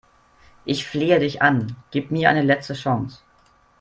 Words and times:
Ich 0.65 0.87
flehe 0.87 1.19
dich 1.19 1.43
an, 1.43 1.75
gib 1.91 2.09
mir 2.09 2.31
eine 2.31 2.41
letzte 2.41 2.73
Chance 2.73 3.21